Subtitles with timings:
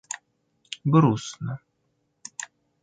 [0.93, 1.55] грустно